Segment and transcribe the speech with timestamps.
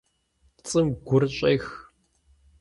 [0.61, 1.69] ПцIым гур щIех.